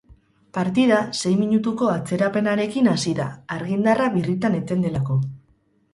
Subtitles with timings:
[0.57, 5.21] Partida sei minutuko atzerapenarekin hasi da, argindarra birritan eten delako.